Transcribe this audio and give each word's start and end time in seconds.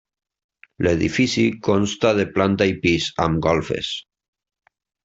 L'edifici 0.87 1.45
consta 1.69 2.15
de 2.23 2.27
planta 2.39 2.71
i 2.75 2.77
pis, 2.87 3.13
amb 3.29 3.47
golfes. 3.49 3.97